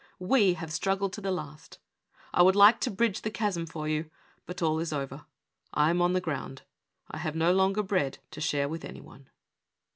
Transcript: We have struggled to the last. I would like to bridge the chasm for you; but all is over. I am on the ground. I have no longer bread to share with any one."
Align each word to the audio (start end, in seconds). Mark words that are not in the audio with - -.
We 0.17 0.55
have 0.55 0.73
struggled 0.73 1.13
to 1.13 1.21
the 1.21 1.29
last. 1.29 1.77
I 2.33 2.41
would 2.41 2.55
like 2.55 2.79
to 2.79 2.89
bridge 2.89 3.21
the 3.21 3.29
chasm 3.29 3.67
for 3.67 3.87
you; 3.87 4.09
but 4.47 4.59
all 4.59 4.79
is 4.79 4.91
over. 4.91 5.25
I 5.75 5.91
am 5.91 6.01
on 6.01 6.13
the 6.13 6.19
ground. 6.19 6.63
I 7.11 7.17
have 7.19 7.35
no 7.35 7.53
longer 7.53 7.83
bread 7.83 8.17
to 8.31 8.41
share 8.41 8.67
with 8.67 8.83
any 8.83 8.99
one." 8.99 9.29